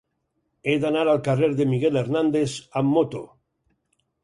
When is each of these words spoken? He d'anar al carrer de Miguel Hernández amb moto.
He 0.67 0.73
d'anar 0.85 1.03
al 1.11 1.21
carrer 1.27 1.51
de 1.59 1.67
Miguel 1.75 2.01
Hernández 2.03 2.57
amb 2.83 2.93
moto. 2.97 3.25